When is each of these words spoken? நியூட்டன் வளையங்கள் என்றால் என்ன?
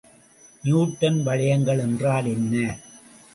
நியூட்டன் 0.63 1.19
வளையங்கள் 1.23 1.79
என்றால் 1.79 2.25
என்ன? 2.25 2.55